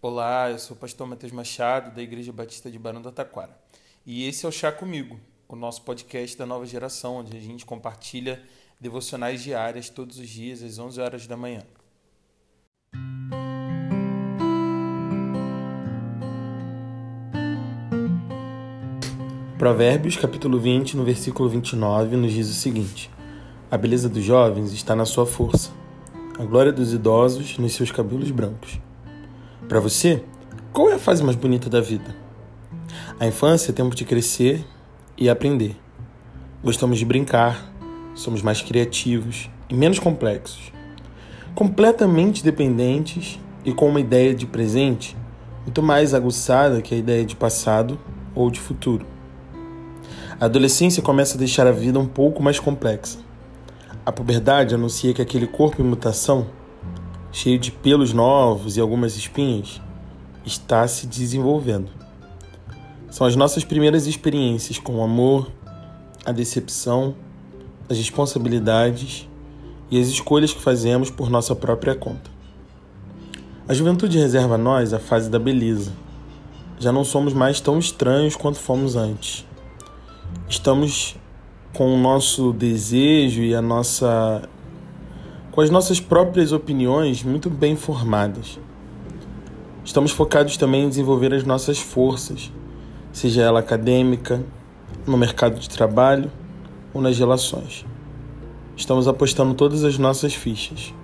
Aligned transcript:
Olá, 0.00 0.48
eu 0.48 0.60
sou 0.60 0.76
o 0.76 0.78
pastor 0.78 1.08
Matheus 1.08 1.32
Machado, 1.32 1.92
da 1.92 2.00
Igreja 2.00 2.32
Batista 2.32 2.70
de 2.70 2.78
Barão 2.78 3.02
do 3.02 3.10
Taquara. 3.10 3.58
E 4.06 4.28
esse 4.28 4.46
é 4.46 4.48
o 4.48 4.52
Chá 4.52 4.70
Comigo, 4.70 5.18
o 5.48 5.56
nosso 5.56 5.82
podcast 5.82 6.38
da 6.38 6.46
nova 6.46 6.64
geração, 6.64 7.16
onde 7.16 7.36
a 7.36 7.40
gente 7.40 7.66
compartilha 7.66 8.40
devocionais 8.80 9.42
diárias 9.42 9.88
todos 9.90 10.20
os 10.20 10.28
dias 10.28 10.62
às 10.62 10.78
11 10.78 11.00
horas 11.00 11.26
da 11.26 11.36
manhã. 11.36 11.64
Provérbios, 19.58 20.16
capítulo 20.16 20.60
20, 20.60 20.96
no 20.96 21.02
versículo 21.02 21.48
29, 21.48 22.16
nos 22.16 22.32
diz 22.32 22.48
o 22.48 22.54
seguinte: 22.54 23.10
A 23.68 23.76
beleza 23.76 24.08
dos 24.08 24.22
jovens 24.22 24.72
está 24.72 24.94
na 24.94 25.04
sua 25.04 25.26
força, 25.26 25.72
a 26.38 26.44
glória 26.44 26.70
dos 26.70 26.92
idosos 26.92 27.58
nos 27.58 27.74
seus 27.74 27.90
cabelos 27.90 28.30
brancos. 28.30 28.78
Para 29.68 29.80
você, 29.80 30.24
qual 30.72 30.88
é 30.88 30.94
a 30.94 30.98
fase 30.98 31.22
mais 31.22 31.36
bonita 31.36 31.68
da 31.68 31.78
vida? 31.78 32.16
A 33.20 33.26
infância 33.26 33.70
é 33.70 33.74
tempo 33.74 33.94
de 33.94 34.02
crescer 34.02 34.64
e 35.14 35.28
aprender. 35.28 35.76
Gostamos 36.64 36.98
de 36.98 37.04
brincar, 37.04 37.70
somos 38.14 38.40
mais 38.40 38.62
criativos 38.62 39.50
e 39.68 39.74
menos 39.74 39.98
complexos. 39.98 40.72
Completamente 41.54 42.42
dependentes 42.42 43.38
e 43.62 43.70
com 43.70 43.90
uma 43.90 44.00
ideia 44.00 44.34
de 44.34 44.46
presente 44.46 45.14
muito 45.66 45.82
mais 45.82 46.14
aguçada 46.14 46.80
que 46.80 46.94
a 46.94 46.98
ideia 46.98 47.22
de 47.22 47.36
passado 47.36 48.00
ou 48.34 48.50
de 48.50 48.58
futuro. 48.58 49.04
A 50.40 50.46
adolescência 50.46 51.02
começa 51.02 51.34
a 51.34 51.38
deixar 51.38 51.66
a 51.66 51.72
vida 51.72 51.98
um 51.98 52.06
pouco 52.06 52.42
mais 52.42 52.58
complexa. 52.58 53.18
A 54.06 54.10
puberdade 54.10 54.74
anuncia 54.74 55.12
que 55.12 55.20
aquele 55.20 55.46
corpo 55.46 55.82
em 55.82 55.84
mutação 55.84 56.46
cheio 57.32 57.58
de 57.58 57.70
pelos 57.70 58.12
novos 58.12 58.76
e 58.76 58.80
algumas 58.80 59.16
espinhas, 59.16 59.80
está 60.44 60.86
se 60.88 61.06
desenvolvendo. 61.06 61.90
São 63.10 63.26
as 63.26 63.36
nossas 63.36 63.64
primeiras 63.64 64.06
experiências 64.06 64.78
com 64.78 64.96
o 64.96 65.02
amor, 65.02 65.50
a 66.24 66.32
decepção, 66.32 67.14
as 67.88 67.96
responsabilidades 67.96 69.28
e 69.90 70.00
as 70.00 70.08
escolhas 70.08 70.52
que 70.52 70.60
fazemos 70.60 71.10
por 71.10 71.30
nossa 71.30 71.54
própria 71.54 71.94
conta. 71.94 72.30
A 73.66 73.74
juventude 73.74 74.18
reserva 74.18 74.54
a 74.54 74.58
nós 74.58 74.92
a 74.92 74.98
fase 74.98 75.30
da 75.30 75.38
beleza. 75.38 75.92
Já 76.78 76.92
não 76.92 77.04
somos 77.04 77.32
mais 77.32 77.60
tão 77.60 77.78
estranhos 77.78 78.36
quanto 78.36 78.58
fomos 78.58 78.96
antes. 78.96 79.44
Estamos 80.48 81.16
com 81.74 81.94
o 81.94 81.98
nosso 81.98 82.52
desejo 82.52 83.42
e 83.42 83.54
a 83.54 83.60
nossa 83.60 84.48
com 85.58 85.62
as 85.62 85.70
nossas 85.70 85.98
próprias 85.98 86.52
opiniões 86.52 87.24
muito 87.24 87.50
bem 87.50 87.74
formadas. 87.74 88.60
Estamos 89.84 90.12
focados 90.12 90.56
também 90.56 90.84
em 90.84 90.88
desenvolver 90.88 91.34
as 91.34 91.42
nossas 91.42 91.80
forças, 91.80 92.52
seja 93.12 93.42
ela 93.42 93.58
acadêmica, 93.58 94.40
no 95.04 95.16
mercado 95.16 95.58
de 95.58 95.68
trabalho 95.68 96.30
ou 96.94 97.02
nas 97.02 97.18
relações. 97.18 97.84
Estamos 98.76 99.08
apostando 99.08 99.52
todas 99.52 99.82
as 99.82 99.98
nossas 99.98 100.32
fichas. 100.32 100.94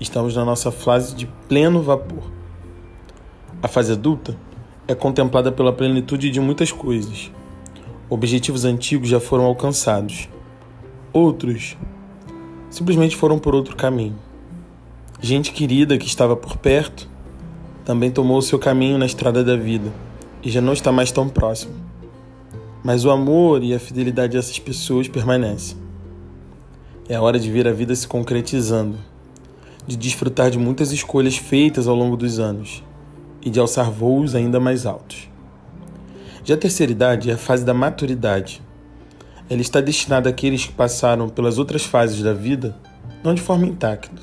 Estamos 0.00 0.34
na 0.34 0.44
nossa 0.44 0.72
fase 0.72 1.14
de 1.14 1.28
pleno 1.48 1.80
vapor. 1.80 2.24
A 3.62 3.68
fase 3.68 3.92
adulta 3.92 4.36
é 4.88 4.94
contemplada 4.96 5.52
pela 5.52 5.72
plenitude 5.72 6.30
de 6.30 6.40
muitas 6.40 6.72
coisas. 6.72 7.30
Objetivos 8.10 8.64
antigos 8.64 9.08
já 9.08 9.20
foram 9.20 9.44
alcançados. 9.44 10.28
Outros 11.12 11.76
simplesmente 12.74 13.14
foram 13.14 13.38
por 13.38 13.54
outro 13.54 13.76
caminho. 13.76 14.16
Gente 15.20 15.52
querida 15.52 15.96
que 15.96 16.08
estava 16.08 16.34
por 16.34 16.56
perto 16.56 17.08
também 17.84 18.10
tomou 18.10 18.42
seu 18.42 18.58
caminho 18.58 18.98
na 18.98 19.06
estrada 19.06 19.44
da 19.44 19.54
vida 19.54 19.92
e 20.42 20.50
já 20.50 20.60
não 20.60 20.72
está 20.72 20.90
mais 20.90 21.12
tão 21.12 21.28
próximo. 21.28 21.72
Mas 22.82 23.04
o 23.04 23.12
amor 23.12 23.62
e 23.62 23.72
a 23.72 23.78
fidelidade 23.78 24.36
dessas 24.36 24.58
pessoas 24.58 25.06
permanecem. 25.06 25.76
É 27.08 27.14
a 27.14 27.22
hora 27.22 27.38
de 27.38 27.48
ver 27.48 27.68
a 27.68 27.72
vida 27.72 27.94
se 27.94 28.08
concretizando, 28.08 28.98
de 29.86 29.96
desfrutar 29.96 30.50
de 30.50 30.58
muitas 30.58 30.90
escolhas 30.90 31.36
feitas 31.36 31.86
ao 31.86 31.94
longo 31.94 32.16
dos 32.16 32.40
anos 32.40 32.82
e 33.40 33.50
de 33.50 33.60
alçar 33.60 33.88
voos 33.88 34.34
ainda 34.34 34.58
mais 34.58 34.84
altos. 34.84 35.28
Já 36.42 36.56
a 36.56 36.58
terceira 36.58 36.90
idade 36.90 37.30
é 37.30 37.34
a 37.34 37.38
fase 37.38 37.64
da 37.64 37.72
maturidade 37.72 38.60
ela 39.48 39.60
está 39.60 39.80
destinada 39.80 40.30
àqueles 40.30 40.66
que 40.66 40.72
passaram 40.72 41.28
pelas 41.28 41.58
outras 41.58 41.84
fases 41.84 42.22
da 42.22 42.32
vida, 42.32 42.76
não 43.22 43.34
de 43.34 43.42
forma 43.42 43.66
intacta, 43.66 44.20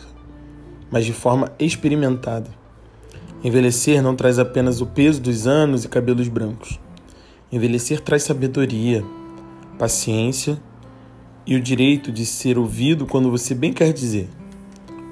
mas 0.89 1.05
de 1.05 1.13
forma 1.13 1.51
experimentada. 1.59 2.49
Envelhecer 3.43 4.01
não 4.01 4.15
traz 4.15 4.39
apenas 4.39 4.81
o 4.81 4.85
peso 4.85 5.21
dos 5.21 5.45
anos 5.45 5.83
e 5.83 5.89
cabelos 5.89 6.27
brancos. 6.27 6.79
Envelhecer 7.51 7.99
traz 7.99 8.23
sabedoria, 8.23 9.03
paciência 9.77 10.59
e 11.45 11.55
o 11.55 11.61
direito 11.61 12.11
de 12.11 12.25
ser 12.25 12.57
ouvido 12.57 13.05
quando 13.05 13.29
você 13.29 13.53
bem 13.53 13.73
quer 13.73 13.93
dizer, 13.93 14.29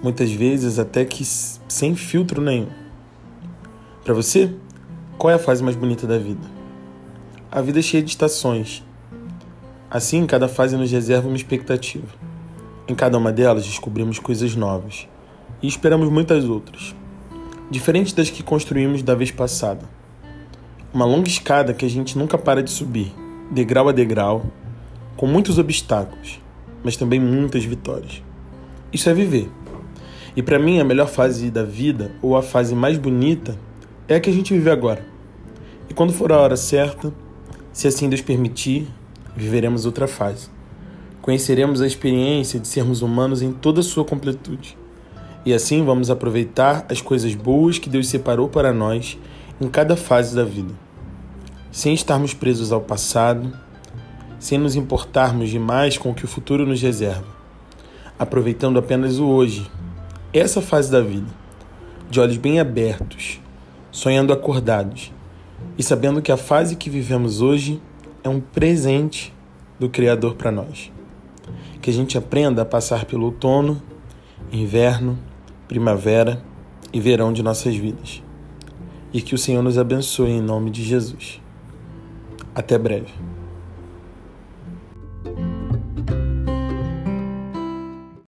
muitas 0.02 0.32
vezes 0.32 0.80
até 0.80 1.06
que 1.06 1.24
sem 1.26 1.96
filtro 1.96 2.42
nenhum. 2.42 2.70
Para 4.04 4.14
você, 4.14 4.54
qual 5.18 5.32
é 5.32 5.36
a 5.36 5.40
fase 5.40 5.64
mais 5.64 5.76
bonita 5.76 6.08
da 6.08 6.18
vida? 6.18 6.48
A 7.52 7.62
vida 7.62 7.80
é 7.80 7.82
cheia 7.82 8.02
de 8.02 8.10
estações 8.10 8.84
Assim, 9.92 10.28
cada 10.28 10.48
fase 10.48 10.78
nos 10.78 10.92
reserva 10.92 11.28
uma 11.28 11.36
expectativa. 11.36 12.06
Em 12.88 12.94
cada 12.94 13.18
uma 13.18 13.32
delas 13.32 13.66
descobrimos 13.66 14.20
coisas 14.20 14.56
novas 14.56 15.08
e 15.64 15.68
esperamos 15.68 16.10
muitas 16.10 16.46
outras, 16.46 16.96
diferentes 17.72 18.14
das 18.14 18.30
que 18.30 18.44
construímos 18.44 19.02
da 19.02 19.16
vez 19.16 19.32
passada. 19.32 19.90
Uma 20.94 21.06
longa 21.06 21.28
escada 21.28 21.74
que 21.74 21.86
a 21.86 21.90
gente 21.90 22.18
nunca 22.20 22.38
para 22.38 22.62
de 22.62 22.70
subir, 22.70 23.12
degrau 23.50 23.90
a 23.90 23.92
degrau, 23.92 24.46
com 25.18 25.26
muitos 25.26 25.58
obstáculos, 25.58 26.40
mas 26.84 26.96
também 26.96 27.20
muitas 27.20 27.66
vitórias. 27.66 28.22
Isso 28.94 29.10
é 29.10 29.14
viver. 29.14 29.50
E 30.36 30.44
para 30.44 30.60
mim, 30.60 30.80
a 30.80 30.84
melhor 30.84 31.08
fase 31.08 31.50
da 31.50 31.64
vida, 31.64 32.12
ou 32.22 32.38
a 32.38 32.44
fase 32.44 32.76
mais 32.76 32.98
bonita, 32.98 33.58
é 34.08 34.16
a 34.16 34.20
que 34.20 34.30
a 34.30 34.34
gente 34.34 34.54
vive 34.54 34.70
agora. 34.70 35.04
E 35.90 35.96
quando 35.96 36.14
for 36.14 36.32
a 36.32 36.38
hora 36.38 36.56
certa, 36.56 37.12
se 37.74 37.88
assim 37.88 38.08
Deus 38.08 38.22
permitir, 38.22 38.88
viveremos 39.36 39.86
outra 39.86 40.08
fase. 40.08 40.50
Conheceremos 41.22 41.82
a 41.82 41.88
experiência 41.88 42.60
de 42.60 42.68
sermos 42.68 43.02
humanos 43.02 43.42
em 43.42 43.52
toda 43.52 43.82
a 43.82 43.84
sua 43.84 44.06
completude. 44.06 44.78
E 45.46 45.54
assim 45.54 45.84
vamos 45.84 46.10
aproveitar 46.10 46.86
as 46.90 47.02
coisas 47.02 47.34
boas 47.36 47.78
que 47.78 47.90
Deus 47.90 48.08
separou 48.08 48.50
para 48.50 48.74
nós 48.74 49.18
em 49.60 49.68
cada 49.68 49.96
fase 49.96 50.36
da 50.36 50.44
vida. 50.44 50.74
Sem 51.72 51.94
estarmos 51.94 52.34
presos 52.34 52.72
ao 52.72 52.82
passado, 52.82 53.54
sem 54.40 54.58
nos 54.58 54.76
importarmos 54.76 55.50
demais 55.50 55.98
com 55.98 56.12
o 56.12 56.14
que 56.14 56.26
o 56.26 56.28
futuro 56.28 56.66
nos 56.66 56.82
reserva, 56.82 57.28
aproveitando 58.18 58.80
apenas 58.80 59.20
o 59.20 59.28
hoje, 59.28 59.70
essa 60.34 60.62
fase 60.62 60.92
da 60.92 61.02
vida, 61.02 61.28
de 62.10 62.20
olhos 62.20 62.38
bem 62.38 62.60
abertos, 62.60 63.40
sonhando 63.92 64.34
acordados 64.34 65.12
e 65.78 65.84
sabendo 65.84 66.22
que 66.22 66.32
a 66.32 66.38
fase 66.38 66.76
que 66.76 66.90
vivemos 66.90 67.42
hoje 67.42 67.82
é 68.24 68.30
um 68.30 68.40
presente 68.40 69.34
do 69.80 69.90
Criador 69.90 70.36
para 70.36 70.52
nós. 70.52 70.92
Que 71.82 71.90
a 71.90 71.94
gente 71.94 72.18
aprenda 72.18 72.62
a 72.62 72.66
passar 72.66 73.06
pelo 73.06 73.26
outono, 73.26 73.82
inverno, 74.52 75.18
primavera 75.68 76.44
e 76.92 77.00
verão 77.00 77.32
de 77.32 77.42
nossas 77.42 77.76
vidas. 77.76 78.22
E 79.14 79.22
que 79.22 79.34
o 79.34 79.38
Senhor 79.38 79.64
nos 79.64 79.78
abençoe 79.78 80.32
em 80.32 80.42
nome 80.42 80.70
de 80.70 80.84
Jesus. 80.84 81.42
Até 82.54 82.78
breve. 82.78 83.14